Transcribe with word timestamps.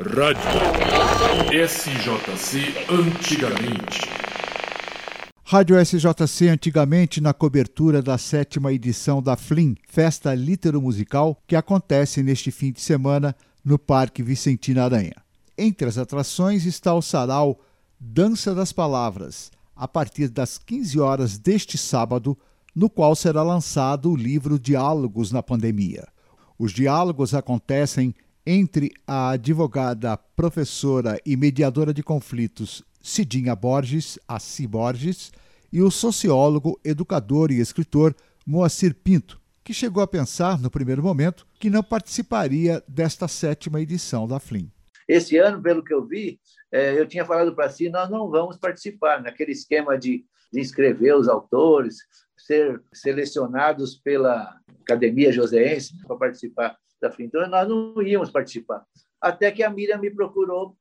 Rádio 0.00 1.68
SJC 1.68 2.86
Antigamente. 2.88 4.00
Rádio 5.44 5.76
SJC 5.84 6.48
Antigamente 6.48 7.20
na 7.20 7.34
cobertura 7.34 8.00
da 8.00 8.16
sétima 8.16 8.72
edição 8.72 9.22
da 9.22 9.36
FLIM, 9.36 9.76
Festa 9.86 10.34
Litero-Musical, 10.34 11.38
que 11.46 11.54
acontece 11.54 12.22
neste 12.22 12.50
fim 12.50 12.72
de 12.72 12.80
semana 12.80 13.36
no 13.62 13.78
Parque 13.78 14.22
Vicentina 14.22 14.84
Aranha. 14.84 15.16
Entre 15.58 15.86
as 15.86 15.98
atrações 15.98 16.64
está 16.64 16.94
o 16.94 17.02
sarau 17.02 17.60
Dança 18.00 18.54
das 18.54 18.72
Palavras, 18.72 19.52
a 19.76 19.86
partir 19.86 20.28
das 20.28 20.56
15 20.56 20.98
horas 21.00 21.36
deste 21.36 21.76
sábado, 21.76 22.36
no 22.74 22.88
qual 22.88 23.14
será 23.14 23.42
lançado 23.42 24.10
o 24.10 24.16
livro 24.16 24.58
Diálogos 24.58 25.30
na 25.30 25.42
Pandemia. 25.42 26.08
Os 26.58 26.72
diálogos 26.72 27.34
acontecem 27.34 28.14
entre 28.46 28.92
a 29.06 29.30
advogada, 29.30 30.16
professora 30.16 31.20
e 31.24 31.36
mediadora 31.36 31.94
de 31.94 32.02
conflitos 32.02 32.82
Cidinha 33.02 33.54
Borges, 33.56 34.18
Assi 34.28 34.66
Borges, 34.66 35.32
e 35.72 35.82
o 35.82 35.90
sociólogo, 35.90 36.78
educador 36.84 37.50
e 37.50 37.60
escritor 37.60 38.14
Moacir 38.46 38.94
Pinto, 38.94 39.40
que 39.64 39.72
chegou 39.72 40.02
a 40.02 40.06
pensar, 40.06 40.60
no 40.60 40.70
primeiro 40.70 41.02
momento, 41.02 41.46
que 41.58 41.70
não 41.70 41.82
participaria 41.82 42.82
desta 42.86 43.26
sétima 43.26 43.80
edição 43.80 44.28
da 44.28 44.38
FLIM. 44.38 44.70
Esse 45.08 45.36
ano, 45.38 45.60
pelo 45.60 45.82
que 45.82 45.92
eu 45.92 46.06
vi, 46.06 46.38
é, 46.70 46.98
eu 46.98 47.06
tinha 47.06 47.24
falado 47.24 47.54
para 47.54 47.68
si, 47.68 47.88
nós 47.88 48.08
não 48.10 48.30
vamos 48.30 48.56
participar 48.56 49.22
naquele 49.22 49.52
esquema 49.52 49.98
de, 49.98 50.24
inscrever 50.54 51.16
os 51.16 51.28
autores, 51.28 51.96
ser 52.36 52.82
selecionados 52.92 53.96
pela 53.96 54.54
Academia 54.82 55.32
Joseense 55.32 55.96
para 56.06 56.16
participar. 56.16 56.76
Então, 57.18 57.46
nós 57.48 57.68
não 57.68 58.02
íamos 58.02 58.30
participar. 58.30 58.84
Até 59.20 59.50
que 59.50 59.62
a 59.62 59.70
Miriam 59.70 59.98
me 59.98 60.10
procurou 60.10 60.76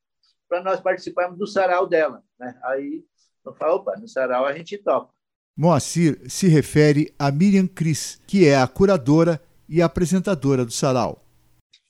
para 0.49 0.61
nós 0.61 0.79
participarmos 0.81 1.37
do 1.37 1.47
sarau 1.47 1.87
dela. 1.87 2.21
Né? 2.39 2.59
Aí 2.63 3.03
eu 3.45 3.53
falo, 3.53 3.75
opa, 3.75 3.95
no 3.97 4.07
sarau 4.07 4.45
a 4.45 4.53
gente 4.53 4.77
topa. 4.77 5.13
Moacir 5.55 6.21
se 6.29 6.47
refere 6.47 7.13
a 7.17 7.31
Miriam 7.31 7.67
Cris, 7.67 8.21
que 8.27 8.47
é 8.47 8.57
a 8.57 8.67
curadora 8.67 9.41
e 9.67 9.81
apresentadora 9.81 10.65
do 10.65 10.71
sarau. 10.71 11.23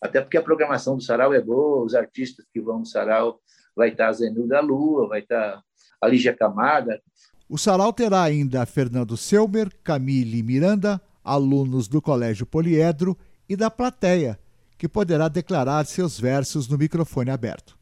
Até 0.02 0.22
porque 0.22 0.38
a 0.38 0.42
programação 0.42 0.96
do 0.96 1.04
sarau 1.04 1.34
é 1.34 1.42
boa, 1.42 1.84
os 1.84 1.96
artistas 1.96 2.46
que 2.52 2.60
vão 2.60 2.80
no 2.80 2.86
sarau 2.86 3.40
vai 3.76 3.90
estar 3.90 4.10
a 4.10 4.14
Zenu 4.14 4.48
da 4.48 4.60
Lua, 4.60 5.08
vai 5.08 5.20
estar 5.20 5.62
a 6.02 6.08
Lígia 6.08 6.36
Camada. 6.36 7.02
O 7.48 7.58
sarau 7.58 7.94
terá 7.94 8.24
ainda 8.24 8.66
Fernando 8.66 9.16
Selmer, 9.16 9.70
Camille 9.84 10.42
Miranda, 10.42 11.02
alunos 11.24 11.88
do 11.88 12.02
Colégio 12.02 12.46
Poliedro 12.46 13.18
e 13.48 13.56
da 13.56 13.70
plateia, 13.70 14.40
que 14.78 14.88
poderá 14.88 15.28
declarar 15.28 15.86
seus 15.86 16.20
versos 16.20 16.68
no 16.68 16.78
microfone 16.78 17.30
aberto. 17.30 17.78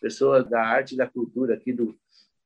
Pessoas 0.00 0.48
da 0.48 0.60
arte 0.60 0.94
e 0.94 0.96
da 0.96 1.06
cultura 1.06 1.54
aqui 1.54 1.72
do, 1.72 1.96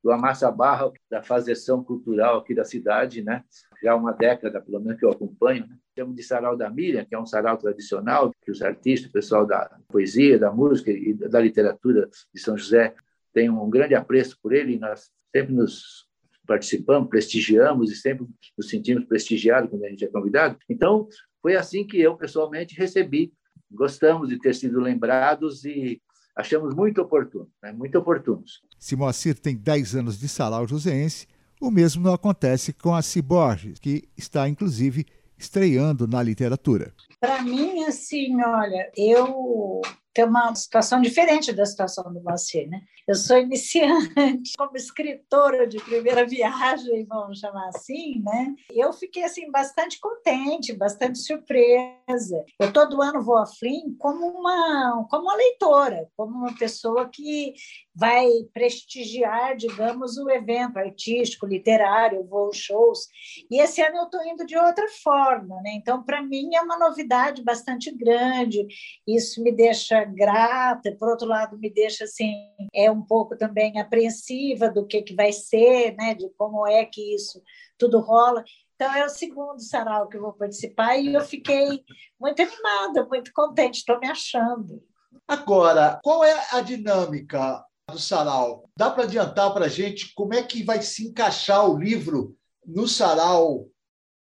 do 0.03 0.11
Amassa 0.11 0.49
Barra, 0.51 0.91
da 1.09 1.21
fazerção 1.21 1.83
cultural 1.83 2.39
aqui 2.39 2.55
da 2.55 2.63
cidade, 2.63 3.21
né? 3.21 3.43
já 3.81 3.93
há 3.93 3.95
uma 3.95 4.11
década, 4.11 4.61
pelo 4.61 4.79
menos, 4.79 4.99
que 4.99 5.05
eu 5.05 5.11
acompanho. 5.11 5.67
Né? 5.67 5.75
Temos 5.95 6.15
de 6.15 6.23
Sarau 6.23 6.55
da 6.55 6.69
Miriam, 6.69 7.05
que 7.05 7.15
é 7.15 7.19
um 7.19 7.25
sarau 7.25 7.57
tradicional, 7.57 8.33
que 8.41 8.51
os 8.51 8.61
artistas, 8.61 9.09
o 9.09 9.13
pessoal 9.13 9.45
da 9.45 9.77
poesia, 9.87 10.39
da 10.39 10.51
música 10.51 10.91
e 10.91 11.13
da 11.13 11.39
literatura 11.39 12.09
de 12.33 12.39
São 12.39 12.57
José 12.57 12.93
têm 13.33 13.49
um 13.49 13.69
grande 13.69 13.95
apreço 13.95 14.37
por 14.41 14.53
ele, 14.53 14.73
e 14.73 14.79
nós 14.79 15.11
sempre 15.31 15.53
nos 15.53 16.07
participamos, 16.45 17.09
prestigiamos 17.09 17.91
e 17.91 17.95
sempre 17.95 18.25
nos 18.57 18.69
sentimos 18.69 19.05
prestigiados 19.05 19.69
quando 19.69 19.85
a 19.85 19.89
gente 19.89 20.03
é 20.03 20.07
convidado. 20.07 20.57
Então, 20.67 21.07
foi 21.41 21.55
assim 21.55 21.85
que 21.85 21.99
eu, 21.99 22.15
pessoalmente, 22.15 22.75
recebi. 22.75 23.33
Gostamos 23.71 24.29
de 24.29 24.39
ter 24.39 24.55
sido 24.55 24.79
lembrados 24.79 25.63
e 25.65 26.01
achamos 26.35 26.73
muito 26.73 27.01
oportuno, 27.01 27.49
né? 27.61 27.71
muito 27.71 27.97
oportunos. 27.97 28.61
Se 28.77 28.95
Moacir 28.95 29.37
tem 29.37 29.55
10 29.55 29.95
anos 29.95 30.19
de 30.19 30.27
sarau 30.27 30.67
joseense, 30.67 31.27
o 31.61 31.69
mesmo 31.69 32.03
não 32.03 32.13
acontece 32.13 32.73
com 32.73 32.95
a 32.95 33.01
Ciborges, 33.01 33.79
que 33.79 34.07
está, 34.17 34.47
inclusive, 34.47 35.05
estreando 35.37 36.07
na 36.07 36.23
literatura. 36.23 36.93
Para 37.19 37.41
mim, 37.41 37.83
assim, 37.83 38.41
olha, 38.41 38.89
eu 38.95 39.81
tenho 40.13 40.27
uma 40.27 40.53
situação 40.55 41.01
diferente 41.01 41.51
da 41.51 41.65
situação 41.65 42.11
do 42.11 42.21
Moacir, 42.21 42.67
né? 42.69 42.81
Eu 43.07 43.15
sou 43.15 43.37
iniciante, 43.37 44.51
como 44.57 44.75
escritora 44.75 45.67
de 45.67 45.77
primeira 45.79 46.25
viagem, 46.25 47.05
vamos 47.05 47.39
chamar 47.39 47.69
assim, 47.69 48.21
né? 48.23 48.53
Eu 48.71 48.93
fiquei 48.93 49.23
assim 49.23 49.49
bastante 49.51 49.99
contente, 49.99 50.73
bastante 50.73 51.19
surpresa. 51.19 52.43
Eu 52.59 52.71
todo 52.71 53.01
ano 53.01 53.23
vou 53.23 53.37
à 53.37 53.45
Flim 53.45 53.95
como 53.97 54.27
uma 54.27 55.07
como 55.09 55.23
uma 55.23 55.35
leitora, 55.35 56.09
como 56.15 56.37
uma 56.37 56.55
pessoa 56.57 57.09
que 57.09 57.53
vai 57.95 58.27
prestigiar, 58.53 59.57
digamos, 59.57 60.17
o 60.17 60.29
evento 60.29 60.77
artístico, 60.77 61.45
literário, 61.45 62.25
vou 62.25 62.53
shows. 62.53 63.07
E 63.51 63.59
esse 63.61 63.81
ano 63.81 63.97
eu 63.97 64.03
estou 64.03 64.23
indo 64.23 64.45
de 64.45 64.57
outra 64.57 64.87
forma, 65.03 65.61
né? 65.61 65.71
Então, 65.73 66.01
para 66.01 66.21
mim 66.21 66.55
é 66.55 66.61
uma 66.61 66.77
novidade 66.77 67.43
bastante 67.43 67.91
grande. 67.91 68.65
Isso 69.05 69.43
me 69.43 69.51
deixa 69.51 69.98
grata, 70.05 70.95
por 70.99 71.09
outro 71.09 71.27
lado, 71.27 71.57
me 71.57 71.69
deixa 71.69 72.03
assim 72.03 72.33
é 72.73 72.89
um 72.89 73.01
pouco 73.01 73.37
também 73.37 73.79
apreensiva 73.79 74.69
do 74.69 74.85
que, 74.85 75.01
que 75.01 75.15
vai 75.15 75.31
ser, 75.31 75.95
né, 75.95 76.13
de 76.13 76.29
como 76.37 76.67
é 76.67 76.85
que 76.85 77.15
isso 77.15 77.41
tudo 77.77 77.99
rola. 77.99 78.43
Então, 78.75 78.93
é 78.93 79.05
o 79.05 79.09
segundo 79.09 79.61
sarau 79.61 80.07
que 80.07 80.17
eu 80.17 80.21
vou 80.21 80.33
participar 80.33 80.97
e 80.97 81.13
eu 81.13 81.21
fiquei 81.21 81.83
muito 82.19 82.41
animada, 82.41 83.05
muito 83.05 83.31
contente, 83.33 83.79
estou 83.79 83.99
me 83.99 84.09
achando. 84.09 84.81
Agora, 85.27 85.99
qual 86.03 86.23
é 86.23 86.33
a 86.51 86.61
dinâmica 86.61 87.63
do 87.91 87.99
sarau? 87.99 88.69
Dá 88.77 88.89
para 88.89 89.03
adiantar 89.03 89.53
para 89.53 89.65
a 89.65 89.69
gente 89.69 90.13
como 90.13 90.33
é 90.33 90.41
que 90.41 90.63
vai 90.63 90.81
se 90.81 91.07
encaixar 91.07 91.69
o 91.69 91.77
livro 91.77 92.37
no 92.65 92.87
sarau 92.87 93.67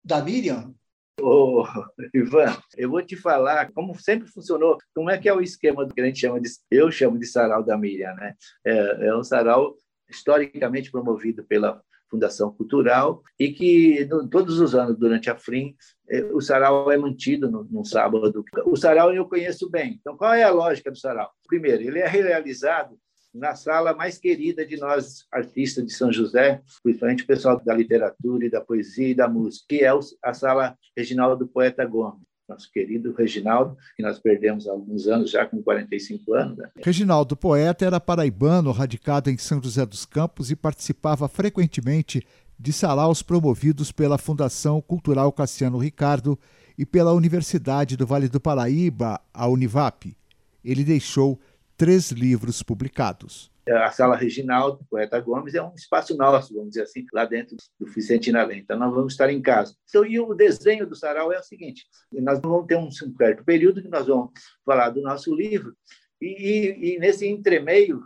da 0.03 0.21
Miriam? 0.21 0.73
Ô, 1.21 1.63
Ivan, 2.13 2.57
eu 2.77 2.89
vou 2.89 3.01
te 3.01 3.15
falar 3.15 3.71
como 3.71 3.93
sempre 3.99 4.27
funcionou, 4.27 4.77
como 4.95 5.09
é 5.09 5.17
que 5.17 5.29
é 5.29 5.33
o 5.33 5.41
esquema 5.41 5.85
do 5.85 5.93
que 5.93 6.01
a 6.01 6.05
gente 6.05 6.19
chama 6.19 6.39
de, 6.39 6.49
eu 6.71 6.91
chamo 6.91 7.19
de 7.19 7.25
sarau 7.25 7.63
da 7.63 7.77
Miriam, 7.77 8.13
né? 8.15 8.33
É, 8.65 9.07
é 9.07 9.15
um 9.15 9.23
sarau 9.23 9.75
historicamente 10.09 10.91
promovido 10.91 11.43
pela 11.43 11.81
Fundação 12.09 12.53
Cultural 12.53 13.23
e 13.39 13.51
que 13.51 14.05
no, 14.05 14.27
todos 14.29 14.59
os 14.59 14.75
anos 14.75 14.97
durante 14.97 15.29
a 15.29 15.35
FRIM 15.35 15.75
é, 16.09 16.23
o 16.25 16.41
sarau 16.41 16.91
é 16.91 16.97
mantido 16.97 17.49
no, 17.49 17.63
no, 17.63 17.83
sábado. 17.83 18.43
O 18.65 18.75
sarau 18.75 19.13
eu 19.13 19.27
conheço 19.27 19.69
bem. 19.69 19.97
Então 19.99 20.15
qual 20.15 20.33
é 20.33 20.43
a 20.43 20.51
lógica 20.51 20.91
do 20.91 20.97
sarau? 20.97 21.31
Primeiro, 21.47 21.81
ele 21.81 21.99
é 21.99 22.07
realizado 22.07 22.97
na 23.33 23.55
sala 23.55 23.95
mais 23.95 24.17
querida 24.17 24.65
de 24.65 24.77
nós 24.77 25.25
artistas 25.31 25.85
de 25.85 25.93
São 25.93 26.11
José, 26.11 26.61
principalmente 26.83 27.23
o 27.23 27.27
pessoal 27.27 27.61
da 27.63 27.73
literatura 27.73 28.45
e 28.45 28.49
da 28.49 28.61
poesia 28.61 29.09
e 29.09 29.15
da 29.15 29.27
música, 29.27 29.65
que 29.69 29.83
é 29.83 29.91
a 30.21 30.33
sala 30.33 30.77
Reginaldo 30.95 31.47
Poeta 31.47 31.85
Gomes 31.85 32.21
nosso 32.47 32.69
querido 32.71 33.13
Reginaldo, 33.13 33.77
que 33.95 34.03
nós 34.03 34.19
perdemos 34.19 34.67
há 34.67 34.71
alguns 34.71 35.07
anos, 35.07 35.31
já 35.31 35.45
com 35.45 35.61
45 35.61 36.33
anos. 36.33 36.57
Né? 36.57 36.69
Reginaldo 36.83 37.35
Poeta 37.35 37.85
era 37.85 37.99
paraibano, 37.99 38.71
radicado 38.71 39.29
em 39.29 39.37
São 39.37 39.61
José 39.63 39.85
dos 39.85 40.05
Campos 40.05 40.51
e 40.51 40.55
participava 40.55 41.27
frequentemente 41.27 42.21
de 42.59 42.71
saraus 42.71 43.23
promovidos 43.23 43.91
pela 43.91 44.17
Fundação 44.17 44.81
Cultural 44.81 45.31
Cassiano 45.31 45.77
Ricardo 45.77 46.37
e 46.77 46.85
pela 46.85 47.13
Universidade 47.13 47.95
do 47.95 48.05
Vale 48.05 48.27
do 48.27 48.39
Paraíba, 48.39 49.19
a 49.33 49.47
Univap. 49.47 50.15
Ele 50.63 50.83
deixou 50.83 51.39
três 51.83 52.11
livros 52.11 52.63
publicados. 52.63 53.51
A 53.67 53.91
Sala 53.91 54.15
Reginaldo, 54.15 54.85
Poeta 54.89 55.19
Gomes, 55.19 55.53
é 55.53 55.61
um 55.61 55.73
espaço 55.75 56.15
nosso, 56.15 56.53
vamos 56.53 56.69
dizer 56.69 56.83
assim, 56.83 57.05
lá 57.11 57.25
dentro 57.25 57.57
do 57.77 57.85
Vicentina 57.87 58.39
Além. 58.39 58.59
Então, 58.59 58.79
nós 58.79 58.93
vamos 58.93 59.11
estar 59.11 59.29
em 59.29 59.41
casa. 59.41 59.75
Então, 59.89 60.05
e 60.05 60.17
o 60.17 60.33
desenho 60.33 60.87
do 60.87 60.95
sarau 60.95 61.33
é 61.33 61.39
o 61.39 61.43
seguinte: 61.43 61.85
nós 62.13 62.39
vamos 62.39 62.67
ter 62.67 62.77
um 62.77 62.89
certo 62.89 63.43
período 63.43 63.81
que 63.81 63.89
nós 63.89 64.07
vamos 64.07 64.31
falar 64.65 64.91
do 64.91 65.01
nosso 65.01 65.35
livro, 65.35 65.75
e, 66.21 66.27
e, 66.27 66.93
e 66.93 66.99
nesse 66.99 67.27
entremeio 67.27 68.01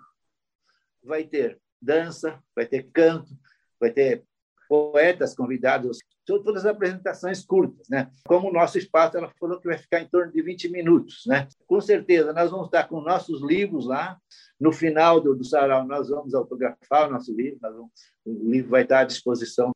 vai 1.04 1.24
ter 1.24 1.60
dança, 1.80 2.42
vai 2.56 2.66
ter 2.66 2.90
canto, 2.92 3.30
vai 3.80 3.92
ter 3.92 4.24
poetas 4.68 5.36
convidados 5.36 6.00
são 6.26 6.44
todas 6.44 6.66
apresentações 6.66 7.46
curtas, 7.46 7.88
né? 7.90 8.10
Como 8.26 8.50
o 8.50 8.54
nosso 8.54 8.78
espaço, 8.78 9.18
ela 9.18 9.32
falou 9.40 9.60
que 9.60 9.68
vai 9.68 9.78
ficar 9.78 10.02
em 10.02 10.08
torno 10.08 10.32
de 10.32 10.42
20 10.42 10.70
minutos, 10.70 11.24
né? 11.26 11.48
Com 11.66 11.80
certeza, 11.80 12.34
nós 12.34 12.52
vamos 12.52 12.68
estar 12.68 12.84
com 12.88 13.02
nossos 13.02 13.42
livros 13.42 13.86
lá. 13.86 14.18
No 14.60 14.74
final 14.74 15.22
do, 15.22 15.36
do 15.36 15.44
sarau, 15.44 15.86
nós 15.86 16.10
vamos 16.10 16.34
autografar 16.34 17.08
o 17.08 17.12
nosso 17.12 17.34
livro. 17.34 17.60
Vamos, 17.62 17.92
o 18.26 18.50
livro 18.50 18.72
vai 18.72 18.82
estar 18.82 19.00
à 19.00 19.04
disposição, 19.04 19.72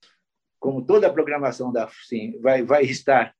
como 0.59 0.83
toda 0.83 1.07
a 1.07 1.13
programação 1.13 1.71
da 1.71 1.87
sim, 2.07 2.39
vai 2.41 2.63
vai 2.63 2.83
estar 2.83 3.33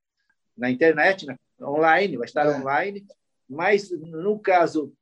na 0.57 0.69
internet, 0.69 1.25
né? 1.25 1.35
online, 1.61 2.17
vai 2.17 2.25
estar 2.25 2.45
é. 2.45 2.57
online. 2.57 3.05
Mas 3.49 3.91
no 3.91 4.39
caso 4.39 4.93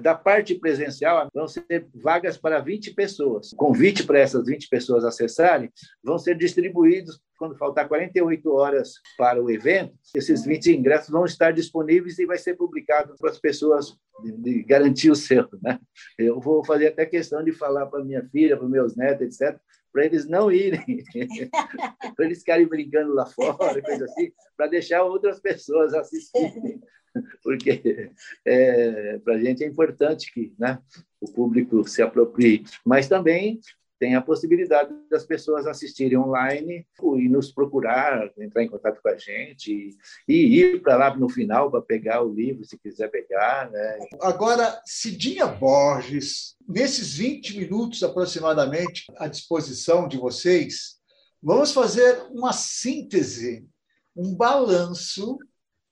Da 0.00 0.14
parte 0.14 0.54
presencial, 0.54 1.28
vão 1.34 1.48
ser 1.48 1.88
vagas 1.92 2.38
para 2.38 2.60
20 2.60 2.94
pessoas. 2.94 3.50
Convite 3.56 4.04
para 4.04 4.20
essas 4.20 4.46
20 4.46 4.68
pessoas 4.68 5.04
acessarem 5.04 5.70
vão 6.02 6.16
ser 6.16 6.36
distribuídos 6.36 7.20
quando 7.36 7.56
faltar 7.56 7.88
48 7.88 8.52
horas 8.52 8.92
para 9.16 9.42
o 9.42 9.50
evento. 9.50 9.94
Esses 10.14 10.44
20 10.44 10.76
ingressos 10.76 11.10
vão 11.10 11.24
estar 11.24 11.52
disponíveis 11.52 12.18
e 12.20 12.26
vai 12.26 12.38
ser 12.38 12.54
publicado 12.54 13.16
para 13.18 13.30
as 13.30 13.38
pessoas 13.38 13.96
de 14.22 14.62
garantir 14.62 15.10
o 15.10 15.16
seu. 15.16 15.48
Né? 15.60 15.78
Eu 16.16 16.40
vou 16.40 16.64
fazer 16.64 16.88
até 16.88 17.04
questão 17.04 17.42
de 17.42 17.52
falar 17.52 17.86
para 17.86 18.04
minha 18.04 18.24
filha, 18.30 18.56
para 18.56 18.68
meus 18.68 18.96
netos, 18.96 19.40
etc., 19.40 19.58
para 19.90 20.04
eles 20.04 20.28
não 20.28 20.52
irem, 20.52 21.02
para 22.14 22.26
eles 22.26 22.40
ficarem 22.40 22.68
brincando 22.68 23.14
lá 23.14 23.24
fora, 23.26 23.82
coisa 23.82 24.04
assim, 24.04 24.30
para 24.56 24.66
deixar 24.66 25.02
outras 25.02 25.40
pessoas 25.40 25.94
assistirem. 25.94 26.80
Porque 27.42 28.10
é, 28.44 29.18
para 29.18 29.34
a 29.34 29.40
gente 29.40 29.64
é 29.64 29.66
importante 29.66 30.32
que 30.32 30.54
né, 30.58 30.78
o 31.20 31.30
público 31.30 31.86
se 31.88 32.02
aproprie, 32.02 32.64
mas 32.84 33.08
também 33.08 33.60
tem 33.98 34.14
a 34.14 34.22
possibilidade 34.22 34.94
das 35.10 35.24
pessoas 35.24 35.66
assistirem 35.66 36.16
online 36.16 36.86
e 37.16 37.28
nos 37.28 37.50
procurar, 37.50 38.30
entrar 38.38 38.62
em 38.62 38.68
contato 38.68 39.00
com 39.02 39.08
a 39.08 39.16
gente 39.16 39.96
e 40.26 40.34
ir 40.34 40.80
para 40.82 40.96
lá 40.96 41.16
no 41.16 41.28
final 41.28 41.70
para 41.70 41.82
pegar 41.82 42.22
o 42.22 42.32
livro, 42.32 42.64
se 42.64 42.78
quiser 42.78 43.10
pegar. 43.10 43.70
Né? 43.70 43.98
Agora, 44.20 44.80
Cidinha 44.86 45.46
Borges, 45.46 46.56
nesses 46.66 47.14
20 47.14 47.58
minutos 47.58 48.02
aproximadamente 48.02 49.04
à 49.16 49.26
disposição 49.26 50.06
de 50.06 50.16
vocês, 50.16 50.98
vamos 51.42 51.72
fazer 51.72 52.22
uma 52.30 52.52
síntese, 52.52 53.66
um 54.14 54.34
balanço 54.34 55.38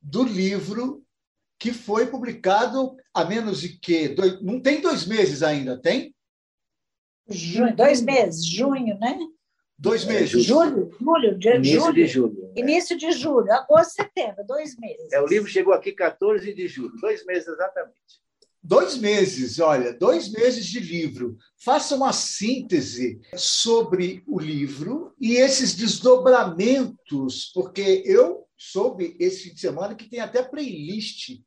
do 0.01 0.23
livro 0.23 1.05
que 1.59 1.73
foi 1.73 2.07
publicado 2.07 2.97
há 3.15 3.25
menos 3.25 3.61
de 3.61 3.79
que 3.79 4.09
dois, 4.09 4.43
não 4.43 4.61
tem 4.61 4.81
dois 4.81 5.07
meses 5.07 5.43
ainda, 5.43 5.81
tem? 5.81 6.15
Junho, 7.29 7.75
dois 7.75 8.01
meses, 8.03 8.45
junho, 8.45 8.99
né? 8.99 9.19
Dois 9.79 10.05
É, 10.05 10.09
meses. 10.09 10.43
Julho, 10.45 10.91
julho, 10.99 11.39
de 11.39 11.49
Início 11.57 11.81
julho, 11.81 11.93
de 11.95 12.07
julho. 12.07 12.43
né? 12.43 12.53
início 12.57 12.97
de 12.97 13.13
julho, 13.13 13.53
agosto, 13.53 13.93
setembro, 13.95 14.45
dois 14.47 14.77
meses. 14.79 15.13
É, 15.13 15.21
o 15.21 15.27
livro 15.27 15.49
chegou 15.49 15.75
aqui 15.75 15.93
14 15.93 16.55
de 16.55 16.67
julho, 16.69 16.93
dois 17.01 17.25
meses 17.27 17.49
exatamente. 17.49 17.97
Dois 18.63 18.97
meses, 18.97 19.61
olha, 19.61 19.93
dois 19.93 20.29
meses 20.33 20.67
de 20.67 20.81
livro. 20.81 21.37
Faça 21.57 21.95
uma 21.95 22.13
síntese 22.13 23.21
sobre 23.37 24.25
o 24.27 24.41
livro 24.41 25.15
e 25.21 25.37
esses 25.37 25.75
desdobramentos, 25.75 27.51
porque 27.55 28.03
eu 28.07 28.46
soube 28.57 29.17
esse 29.21 29.45
fim 29.49 29.55
de 29.55 29.61
semana 29.61 29.95
que 29.95 30.09
tem 30.09 30.21
até 30.21 30.43
playlist 30.43 31.41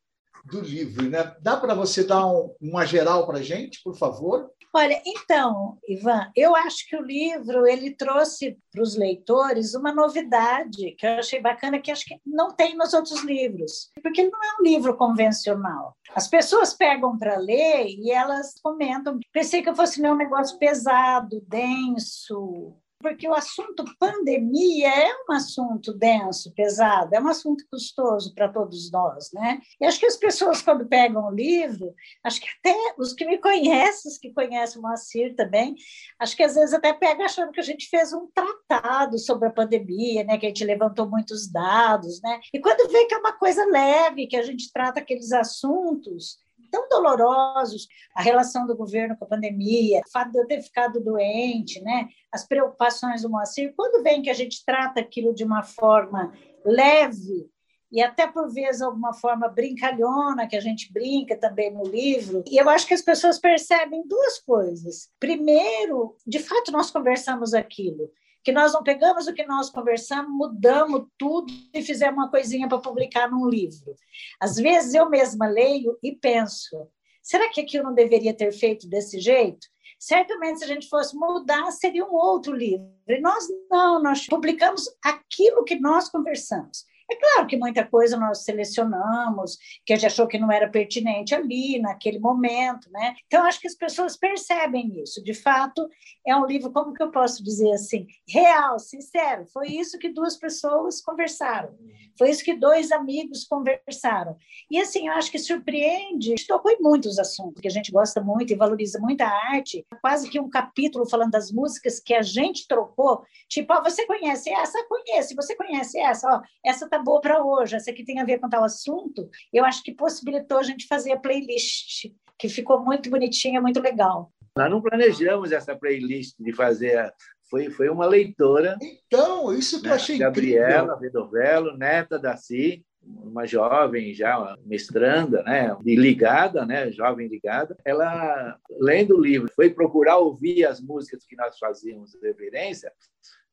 do 0.44 0.60
livro, 0.60 1.08
né? 1.10 1.34
Dá 1.40 1.56
para 1.56 1.74
você 1.74 2.02
dar 2.04 2.26
um- 2.26 2.54
uma 2.60 2.86
geral 2.86 3.26
para 3.26 3.38
a 3.38 3.42
gente, 3.42 3.82
por 3.82 3.94
favor? 3.96 4.50
Olha, 4.72 5.02
então, 5.04 5.78
Ivan, 5.88 6.30
eu 6.36 6.54
acho 6.54 6.88
que 6.88 6.96
o 6.96 7.02
livro 7.02 7.66
ele 7.66 7.90
trouxe 7.92 8.56
para 8.70 8.82
os 8.82 8.96
leitores 8.96 9.74
uma 9.74 9.92
novidade 9.92 10.92
que 10.92 11.04
eu 11.04 11.18
achei 11.18 11.40
bacana, 11.40 11.80
que 11.80 11.90
acho 11.90 12.04
que 12.04 12.16
não 12.24 12.54
tem 12.54 12.76
nos 12.76 12.94
outros 12.94 13.24
livros, 13.24 13.90
porque 14.00 14.20
ele 14.20 14.30
não 14.30 14.42
é 14.42 14.56
um 14.60 14.62
livro 14.62 14.96
convencional. 14.96 15.96
As 16.14 16.28
pessoas 16.28 16.72
pegam 16.72 17.18
para 17.18 17.36
ler 17.36 17.86
e 17.88 18.12
elas 18.12 18.54
comentam. 18.62 19.18
Pensei 19.32 19.60
que 19.60 19.74
fosse 19.74 20.00
ler 20.00 20.12
um 20.12 20.16
negócio 20.16 20.56
pesado, 20.56 21.44
denso, 21.48 22.72
porque 23.00 23.26
o 23.26 23.34
assunto 23.34 23.84
pandemia 23.98 24.88
é 24.88 25.12
um 25.28 25.32
assunto 25.32 25.92
denso, 25.94 26.52
pesado, 26.52 27.14
é 27.14 27.20
um 27.20 27.28
assunto 27.28 27.64
custoso 27.70 28.34
para 28.34 28.48
todos 28.48 28.90
nós, 28.90 29.32
né? 29.32 29.60
E 29.80 29.86
acho 29.86 29.98
que 29.98 30.06
as 30.06 30.16
pessoas, 30.16 30.60
quando 30.60 30.86
pegam 30.86 31.26
o 31.26 31.34
livro, 31.34 31.94
acho 32.22 32.40
que 32.40 32.48
até 32.58 32.94
os 32.98 33.14
que 33.14 33.24
me 33.24 33.38
conhecem, 33.38 34.10
os 34.10 34.18
que 34.18 34.32
conhecem 34.32 34.78
o 34.78 34.82
Moacir 34.82 35.34
também, 35.34 35.74
acho 36.18 36.36
que 36.36 36.42
às 36.42 36.54
vezes 36.54 36.74
até 36.74 36.92
pega 36.92 37.24
achando 37.24 37.52
que 37.52 37.60
a 37.60 37.64
gente 37.64 37.88
fez 37.88 38.12
um 38.12 38.28
tratado 38.34 39.18
sobre 39.18 39.48
a 39.48 39.52
pandemia, 39.52 40.22
né? 40.22 40.36
Que 40.36 40.46
a 40.46 40.48
gente 40.50 40.64
levantou 40.64 41.08
muitos 41.08 41.50
dados, 41.50 42.20
né? 42.20 42.38
E 42.52 42.60
quando 42.60 42.90
vê 42.90 43.06
que 43.06 43.14
é 43.14 43.18
uma 43.18 43.32
coisa 43.32 43.64
leve, 43.64 44.26
que 44.26 44.36
a 44.36 44.42
gente 44.42 44.70
trata 44.70 45.00
aqueles 45.00 45.32
assuntos 45.32 46.38
tão 46.70 46.88
dolorosos, 46.88 47.88
a 48.14 48.22
relação 48.22 48.66
do 48.66 48.76
governo 48.76 49.16
com 49.16 49.24
a 49.24 49.28
pandemia, 49.28 50.00
o 50.06 50.10
fato 50.10 50.32
de 50.32 50.38
eu 50.38 50.46
ter 50.46 50.62
ficado 50.62 51.00
doente, 51.00 51.80
né? 51.80 52.08
as 52.32 52.46
preocupações 52.46 53.22
do 53.22 53.30
Moacir, 53.30 53.74
quando 53.76 54.02
vem 54.02 54.22
que 54.22 54.30
a 54.30 54.34
gente 54.34 54.64
trata 54.64 55.00
aquilo 55.00 55.34
de 55.34 55.44
uma 55.44 55.62
forma 55.62 56.32
leve 56.64 57.50
e 57.92 58.00
até 58.00 58.26
por 58.26 58.48
vezes 58.52 58.82
alguma 58.82 59.12
forma 59.12 59.48
brincalhona, 59.48 60.46
que 60.46 60.56
a 60.56 60.60
gente 60.60 60.92
brinca 60.92 61.36
também 61.36 61.72
no 61.72 61.82
livro, 61.82 62.44
e 62.46 62.56
eu 62.56 62.68
acho 62.68 62.86
que 62.86 62.94
as 62.94 63.02
pessoas 63.02 63.38
percebem 63.38 64.06
duas 64.06 64.38
coisas. 64.38 65.10
Primeiro, 65.18 66.14
de 66.24 66.38
fato, 66.38 66.70
nós 66.70 66.90
conversamos 66.90 67.52
aquilo, 67.52 68.10
que 68.42 68.52
nós 68.52 68.72
não 68.72 68.82
pegamos 68.82 69.26
o 69.26 69.34
que 69.34 69.44
nós 69.46 69.70
conversamos, 69.70 70.30
mudamos 70.32 71.06
tudo 71.18 71.52
e 71.74 71.82
fizemos 71.82 72.16
uma 72.16 72.30
coisinha 72.30 72.68
para 72.68 72.78
publicar 72.78 73.30
num 73.30 73.48
livro. 73.48 73.94
Às 74.40 74.56
vezes 74.56 74.94
eu 74.94 75.08
mesma 75.08 75.46
leio 75.46 75.98
e 76.02 76.12
penso: 76.12 76.88
será 77.22 77.48
que 77.50 77.60
aquilo 77.60 77.84
não 77.84 77.94
deveria 77.94 78.34
ter 78.34 78.52
feito 78.52 78.88
desse 78.88 79.20
jeito? 79.20 79.66
Certamente, 79.98 80.60
se 80.60 80.64
a 80.64 80.68
gente 80.68 80.88
fosse 80.88 81.14
mudar, 81.14 81.70
seria 81.72 82.06
um 82.06 82.14
outro 82.14 82.54
livro. 82.54 82.88
E 83.06 83.20
nós 83.20 83.44
não, 83.70 84.02
nós 84.02 84.26
publicamos 84.26 84.84
aquilo 85.04 85.62
que 85.62 85.78
nós 85.78 86.08
conversamos. 86.08 86.86
É 87.10 87.16
claro 87.16 87.46
que 87.48 87.56
muita 87.56 87.84
coisa 87.84 88.16
nós 88.16 88.44
selecionamos, 88.44 89.58
que 89.84 89.92
a 89.92 89.96
gente 89.96 90.06
achou 90.06 90.28
que 90.28 90.38
não 90.38 90.52
era 90.52 90.68
pertinente 90.68 91.34
ali, 91.34 91.80
naquele 91.80 92.20
momento, 92.20 92.88
né? 92.92 93.16
Então, 93.26 93.44
acho 93.44 93.60
que 93.60 93.66
as 93.66 93.74
pessoas 93.74 94.16
percebem 94.16 95.02
isso. 95.02 95.22
De 95.24 95.34
fato, 95.34 95.88
é 96.24 96.36
um 96.36 96.46
livro, 96.46 96.72
como 96.72 96.94
que 96.94 97.02
eu 97.02 97.10
posso 97.10 97.42
dizer 97.42 97.72
assim, 97.72 98.06
real, 98.28 98.78
sincero. 98.78 99.44
Foi 99.52 99.66
isso 99.66 99.98
que 99.98 100.08
duas 100.08 100.36
pessoas 100.36 101.00
conversaram. 101.00 101.76
Foi 102.16 102.30
isso 102.30 102.44
que 102.44 102.54
dois 102.54 102.92
amigos 102.92 103.44
conversaram. 103.44 104.36
E, 104.70 104.78
assim, 104.78 105.08
eu 105.08 105.14
acho 105.14 105.32
que 105.32 105.38
surpreende, 105.38 106.36
tocou 106.46 106.70
em 106.70 106.80
muitos 106.80 107.18
assuntos 107.18 107.60
que 107.60 107.66
a 107.66 107.72
gente 107.72 107.90
gosta 107.90 108.20
muito 108.20 108.52
e 108.52 108.56
valoriza 108.56 109.00
muito 109.00 109.22
a 109.22 109.28
arte. 109.28 109.84
Quase 110.00 110.30
que 110.30 110.38
um 110.38 110.48
capítulo 110.48 111.08
falando 111.08 111.32
das 111.32 111.50
músicas 111.50 111.98
que 111.98 112.14
a 112.14 112.22
gente 112.22 112.68
trocou. 112.68 113.24
Tipo, 113.48 113.72
ó, 113.74 113.82
você 113.82 114.06
conhece 114.06 114.48
essa? 114.50 114.78
Conhece. 114.86 115.34
Você 115.34 115.56
conhece 115.56 115.98
essa? 115.98 116.28
Ó, 116.28 116.40
essa 116.64 116.88
tá 116.88 116.99
boa 117.02 117.20
para 117.20 117.44
hoje, 117.44 117.76
essa 117.76 117.90
aqui 117.90 118.04
tem 118.04 118.20
a 118.20 118.24
ver 118.24 118.38
com 118.38 118.48
tal 118.48 118.64
assunto, 118.64 119.28
eu 119.52 119.64
acho 119.64 119.82
que 119.82 119.92
possibilitou 119.92 120.58
a 120.58 120.62
gente 120.62 120.86
fazer 120.86 121.12
a 121.12 121.18
playlist, 121.18 122.10
que 122.38 122.48
ficou 122.48 122.84
muito 122.84 123.10
bonitinha, 123.10 123.60
muito 123.60 123.80
legal. 123.80 124.32
Nós 124.56 124.70
não 124.70 124.82
planejamos 124.82 125.52
essa 125.52 125.76
playlist 125.76 126.34
de 126.38 126.52
fazer, 126.52 127.12
foi, 127.48 127.70
foi 127.70 127.88
uma 127.88 128.06
leitora. 128.06 128.76
Então, 129.06 129.52
isso 129.52 129.80
que 129.80 129.86
né? 129.86 129.92
eu 129.92 129.96
achei 129.96 130.18
Gabriela 130.18 130.94
incrível. 130.94 130.98
Vedovello, 130.98 131.76
neta 131.76 132.18
da 132.18 132.36
Si, 132.36 132.84
uma 133.02 133.46
jovem 133.46 134.12
já 134.14 134.38
uma 134.38 134.58
mestranda, 134.64 135.42
né, 135.42 135.76
e 135.84 135.96
ligada, 135.96 136.66
né, 136.66 136.90
jovem 136.92 137.28
ligada, 137.28 137.76
ela 137.84 138.58
lendo 138.78 139.16
o 139.16 139.20
livro, 139.20 139.50
foi 139.54 139.70
procurar 139.70 140.18
ouvir 140.18 140.64
as 140.64 140.80
músicas 140.80 141.24
que 141.24 141.36
nós 141.36 141.58
fazíamos 141.58 142.14
reverência, 142.22 142.92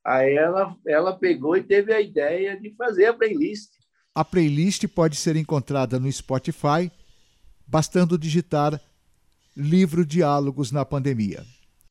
aí 0.07 0.35
ela 0.35 0.73
ela 0.87 1.13
pegou 1.17 1.57
e 1.57 1.63
teve 1.63 1.93
a 1.93 1.99
ideia 1.99 2.57
de 2.57 2.73
fazer 2.75 3.07
a 3.07 3.13
playlist. 3.13 3.71
A 4.15 4.23
playlist 4.23 4.87
pode 4.87 5.17
ser 5.17 5.35
encontrada 5.35 5.99
no 5.99 6.11
Spotify, 6.11 6.89
bastando 7.67 8.17
digitar 8.17 8.81
livro 9.55 10.05
Diálogos 10.05 10.71
na 10.71 10.85
Pandemia. 10.85 11.43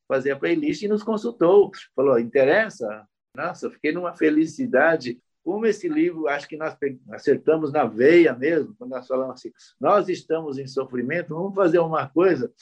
Fazer 0.09 0.31
a 0.33 0.37
playlist 0.37 0.83
e 0.83 0.89
nos 0.89 1.03
consultou, 1.03 1.71
falou, 1.95 2.19
interessa? 2.19 3.07
Nossa, 3.37 3.71
fiquei 3.71 3.93
numa 3.93 4.15
felicidade 4.15 5.21
como 5.45 5.67
esse 5.67 5.89
livro, 5.89 6.27
acho 6.27 6.49
que 6.49 6.57
nós 6.57 6.77
acertamos 7.13 7.71
na 7.71 7.85
veia 7.85 8.35
mesmo, 8.35 8.75
quando 8.77 8.91
nós 8.91 9.07
falamos 9.07 9.35
assim, 9.35 9.53
nós 9.81 10.09
estamos 10.09 10.59
em 10.59 10.67
sofrimento, 10.67 11.37
vamos 11.37 11.55
fazer 11.55 11.79
uma 11.79 12.09
coisa 12.09 12.53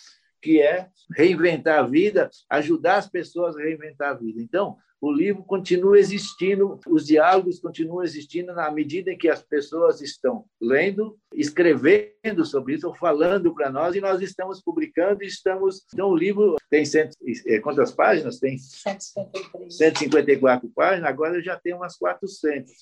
que 0.42 0.60
é 0.60 0.90
reinventar 1.16 1.78
a 1.78 1.86
vida, 1.86 2.28
ajudar 2.50 2.96
as 2.98 3.08
pessoas 3.08 3.56
a 3.56 3.60
reinventar 3.60 4.10
a 4.10 4.14
vida. 4.14 4.42
Então, 4.42 4.76
o 5.04 5.12
livro 5.12 5.42
continua 5.44 5.98
existindo, 5.98 6.80
os 6.88 7.06
diálogos 7.06 7.60
continuam 7.60 8.02
existindo 8.02 8.54
na 8.54 8.70
medida 8.70 9.12
em 9.12 9.18
que 9.18 9.28
as 9.28 9.42
pessoas 9.42 10.00
estão 10.00 10.44
lendo, 10.60 11.18
escrevendo 11.34 12.44
sobre 12.44 12.74
isso, 12.74 12.88
ou 12.88 12.94
falando 12.94 13.54
para 13.54 13.70
nós, 13.70 13.94
e 13.94 14.00
nós 14.00 14.22
estamos 14.22 14.62
publicando 14.62 15.22
e 15.22 15.26
estamos... 15.26 15.84
Então, 15.92 16.08
o 16.08 16.16
livro 16.16 16.56
tem 16.70 16.84
cento, 16.84 17.16
quantas 17.62 17.92
páginas? 17.92 18.38
Tem 18.38 18.56
153. 18.56 19.76
154 19.76 20.68
páginas, 20.74 21.08
agora 21.08 21.42
já 21.42 21.58
tem 21.58 21.74
umas 21.74 21.96
400, 21.96 22.72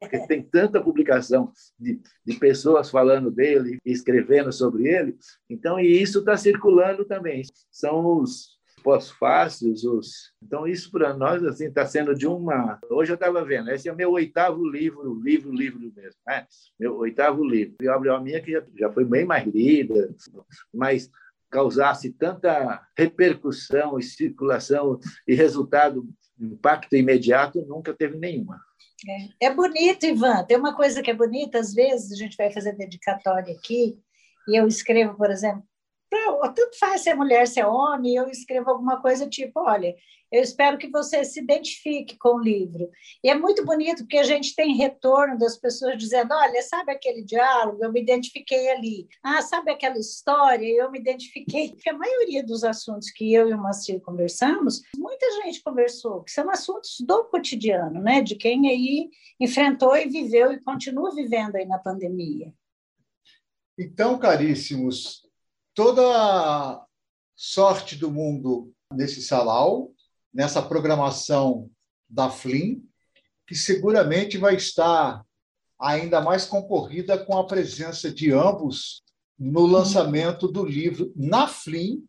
porque 0.00 0.18
tem 0.26 0.42
tanta 0.42 0.82
publicação 0.82 1.52
de, 1.78 2.00
de 2.26 2.38
pessoas 2.38 2.90
falando 2.90 3.30
dele, 3.30 3.78
escrevendo 3.84 4.52
sobre 4.52 4.88
ele, 4.88 5.16
então, 5.48 5.78
e 5.78 6.02
isso 6.02 6.18
está 6.18 6.36
circulando 6.36 7.04
também. 7.04 7.42
São 7.70 8.20
os 8.20 8.57
pós-fácios, 8.78 9.84
os... 9.84 10.32
então 10.42 10.66
isso 10.66 10.90
para 10.90 11.14
nós 11.14 11.44
assim 11.44 11.66
está 11.66 11.86
sendo 11.86 12.14
de 12.14 12.26
uma. 12.26 12.78
Hoje 12.90 13.12
eu 13.12 13.14
estava 13.14 13.44
vendo, 13.44 13.70
esse 13.70 13.88
é 13.88 13.94
meu 13.94 14.12
oitavo 14.12 14.66
livro, 14.66 15.20
livro, 15.20 15.52
livro 15.52 15.80
mesmo, 15.80 16.20
né? 16.26 16.46
Meu 16.78 16.96
oitavo 16.96 17.44
livro. 17.44 17.76
E 17.80 17.88
a 17.88 18.20
minha 18.20 18.40
que 18.40 18.52
já, 18.52 18.62
já 18.76 18.92
foi 18.92 19.04
bem 19.04 19.24
mais 19.24 19.46
lida, 19.46 20.14
mas 20.72 21.10
causasse 21.50 22.10
tanta 22.12 22.86
repercussão 22.96 23.98
e 23.98 24.02
circulação 24.02 24.98
e 25.26 25.34
resultado, 25.34 26.08
impacto 26.38 26.94
imediato, 26.94 27.64
nunca 27.66 27.92
teve 27.94 28.18
nenhuma. 28.18 28.60
É, 29.40 29.46
é 29.46 29.54
bonito, 29.54 30.04
Ivan. 30.04 30.44
Tem 30.44 30.56
uma 30.56 30.74
coisa 30.74 31.02
que 31.02 31.10
é 31.10 31.14
bonita, 31.14 31.58
às 31.58 31.72
vezes 31.72 32.12
a 32.12 32.16
gente 32.16 32.36
vai 32.36 32.50
fazer 32.50 32.72
dedicatória 32.76 33.54
aqui, 33.54 33.98
e 34.48 34.58
eu 34.58 34.66
escrevo, 34.66 35.14
por 35.16 35.30
exemplo, 35.30 35.62
pra, 36.08 36.52
tanto 36.52 36.78
faz 36.78 37.02
se 37.02 37.10
é 37.10 37.14
mulher, 37.14 37.46
se 37.46 37.60
é 37.60 37.66
homem, 37.66 38.16
eu 38.16 38.28
escrevo 38.28 38.70
alguma 38.70 39.00
coisa 39.00 39.28
tipo, 39.28 39.60
olha, 39.60 39.94
eu 40.30 40.42
espero 40.42 40.76
que 40.76 40.88
você 40.88 41.24
se 41.24 41.40
identifique 41.40 42.16
com 42.18 42.36
o 42.36 42.40
livro. 42.40 42.90
E 43.24 43.30
é 43.30 43.34
muito 43.34 43.64
bonito 43.64 44.02
porque 44.02 44.18
a 44.18 44.22
gente 44.22 44.54
tem 44.54 44.76
retorno 44.76 45.38
das 45.38 45.56
pessoas 45.56 45.96
dizendo: 45.96 46.34
olha, 46.34 46.62
sabe 46.62 46.92
aquele 46.92 47.22
diálogo? 47.22 47.82
Eu 47.82 47.90
me 47.90 48.00
identifiquei 48.02 48.70
ali. 48.70 49.08
Ah, 49.22 49.40
sabe 49.40 49.70
aquela 49.70 49.98
história? 49.98 50.66
Eu 50.66 50.90
me 50.90 50.98
identifiquei. 50.98 51.70
Porque 51.72 51.88
a 51.88 51.96
maioria 51.96 52.44
dos 52.44 52.62
assuntos 52.62 53.10
que 53.10 53.32
eu 53.32 53.48
e 53.48 53.54
o 53.54 53.58
Macir 53.58 54.00
conversamos, 54.00 54.82
muita 54.96 55.26
gente 55.42 55.62
conversou, 55.62 56.22
que 56.22 56.30
são 56.30 56.50
assuntos 56.50 56.96
do 57.00 57.24
cotidiano, 57.24 58.00
né? 58.00 58.20
De 58.20 58.34
quem 58.34 58.68
aí 58.68 59.08
enfrentou 59.40 59.96
e 59.96 60.08
viveu 60.08 60.52
e 60.52 60.60
continua 60.60 61.14
vivendo 61.14 61.56
aí 61.56 61.64
na 61.64 61.78
pandemia. 61.78 62.52
Então, 63.78 64.18
caríssimos, 64.18 65.22
toda 65.78 66.84
sorte 67.36 67.94
do 67.94 68.10
mundo 68.10 68.74
nesse 68.92 69.22
salão, 69.22 69.92
nessa 70.34 70.60
programação 70.60 71.70
da 72.10 72.28
FLIM, 72.28 72.84
que 73.46 73.54
seguramente 73.54 74.36
vai 74.36 74.56
estar 74.56 75.24
ainda 75.80 76.20
mais 76.20 76.44
concorrida 76.44 77.16
com 77.16 77.38
a 77.38 77.46
presença 77.46 78.12
de 78.12 78.32
ambos 78.32 79.04
no 79.38 79.66
lançamento 79.66 80.48
do 80.48 80.64
livro 80.64 81.12
na 81.14 81.46
FLIM, 81.46 82.04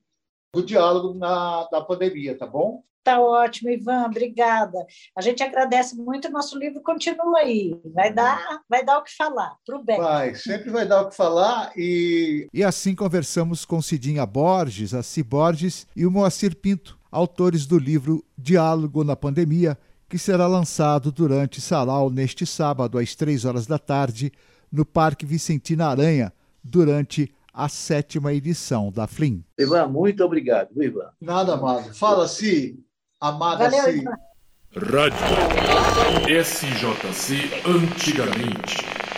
do 0.54 0.64
diálogo 0.64 1.14
na, 1.14 1.68
da 1.72 1.82
pandemia, 1.82 2.38
tá 2.38 2.48
bom? 2.48 2.84
Tá 3.04 3.20
ótimo, 3.20 3.70
Ivan, 3.70 4.06
obrigada. 4.06 4.86
A 5.16 5.22
gente 5.22 5.42
agradece 5.42 5.96
muito, 5.96 6.28
o 6.28 6.32
nosso 6.32 6.58
livro 6.58 6.82
continua 6.82 7.40
aí, 7.40 7.80
vai 7.94 8.14
dar, 8.14 8.62
vai 8.70 8.84
dar 8.84 9.00
o 9.00 9.04
que 9.04 9.16
falar, 9.16 9.56
para 9.66 9.78
o 9.78 9.84
bem. 9.84 9.98
Vai, 9.98 10.36
sempre 10.36 10.70
vai 10.70 10.86
dar 10.86 11.02
o 11.02 11.10
que 11.10 11.16
falar 11.16 11.72
e... 11.76 12.48
E 12.54 12.64
assim 12.64 12.94
conversamos 12.94 13.64
com 13.64 13.82
Cidinha 13.82 14.26
Borges, 14.26 14.94
a 14.94 15.02
Ciborges 15.02 15.88
e 15.96 16.06
o 16.06 16.12
Moacir 16.12 16.56
Pinto, 16.56 17.00
autores 17.12 17.66
do 17.66 17.80
livro 17.80 18.24
Diálogo 18.38 19.04
na 19.04 19.16
Pandemia, 19.16 19.78
que 20.08 20.18
será 20.18 20.46
lançado 20.46 21.12
durante 21.12 21.62
Sarau 21.62 22.10
neste 22.10 22.46
sábado, 22.46 22.98
às 22.98 23.16
três 23.16 23.46
horas 23.46 23.66
da 23.66 23.80
tarde, 23.80 24.32
no 24.72 24.86
Parque 24.86 25.26
Vicentina 25.26 25.88
Aranha, 25.88 26.34
durante 26.64 27.34
a 27.54 27.68
sétima 27.70 28.34
edição 28.34 28.92
da 28.92 29.08
FLIM. 29.08 29.44
Ivan, 29.58 29.88
muito 29.88 30.24
obrigado, 30.24 30.70
Ivan. 30.82 31.10
Nada, 31.20 31.54
amado. 31.54 31.94
Fala-se. 31.94 32.80
Amada 33.20 33.70
Valeu, 33.70 34.04
Rádio 34.76 36.44
SJC 36.44 37.50
antigamente. 37.66 39.09